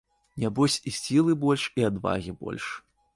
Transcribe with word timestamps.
Нябось 0.43 0.77
і 0.91 0.93
сілы 0.99 1.35
больш, 1.43 1.65
і 1.81 1.85
адвагі 1.91 2.33
больш. 2.41 2.65